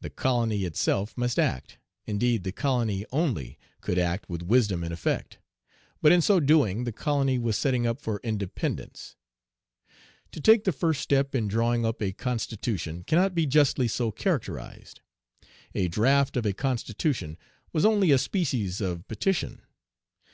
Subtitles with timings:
[0.00, 1.76] The colony itself must act.
[2.06, 5.40] Indeed, the colony only could act with wisdom and effect.
[6.00, 9.14] "But in so doing, the colony was setting up for independence."
[10.32, 15.02] To take the first step in drawing up a constitution cannot be justly so characterized.
[15.74, 17.36] A draft of a constitution
[17.70, 19.60] was only a species of petition.